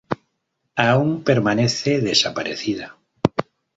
Aún 0.89 1.23
permanece 1.23 1.99
desaparecida. 2.01 2.97